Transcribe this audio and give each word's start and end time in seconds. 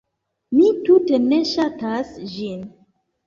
Mi 0.59 0.69
tute 0.87 1.19
ne 1.25 1.39
ŝatas 1.51 2.09
ĝin. 2.33 2.65